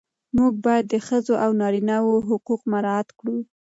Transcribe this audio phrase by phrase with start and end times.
[0.37, 3.37] موږ باید د ښځو او نارینه وو حقوق مراعات کړو.